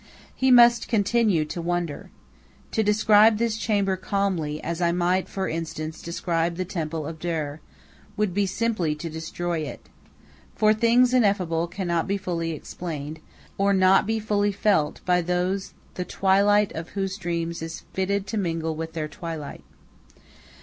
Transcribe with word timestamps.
He 0.33 0.49
must 0.49 0.87
continue 0.87 1.45
to 1.45 1.61
wonder. 1.61 2.09
To 2.71 2.81
describe 2.81 3.37
this 3.37 3.55
chamber 3.55 3.95
calmly, 3.97 4.59
as 4.63 4.81
I 4.81 4.91
might, 4.91 5.29
for 5.29 5.47
instance, 5.47 6.01
describe 6.01 6.55
the 6.55 6.65
temple 6.65 7.05
of 7.05 7.19
Derr, 7.19 7.61
would 8.17 8.33
be 8.33 8.47
simply 8.47 8.95
to 8.95 9.11
destroy 9.11 9.59
it. 9.59 9.89
For 10.55 10.73
things 10.73 11.13
ineffable 11.13 11.67
cannot 11.67 12.07
be 12.07 12.17
fully 12.17 12.49
explained, 12.51 13.19
or 13.59 13.73
not 13.73 14.07
be 14.07 14.19
fully 14.19 14.51
felt 14.51 15.01
by 15.05 15.21
those 15.21 15.75
the 15.93 16.03
twilight 16.03 16.71
of 16.73 16.89
whose 16.97 17.15
dreams 17.15 17.61
is 17.61 17.83
fitted 17.93 18.25
to 18.25 18.37
mingle 18.39 18.75
with 18.75 18.93
their 18.93 19.07
twilight. 19.07 19.63